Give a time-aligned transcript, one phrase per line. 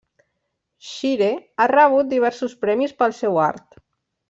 [0.91, 1.27] Shire
[1.59, 3.81] ha rebut diversos premis pel seu art.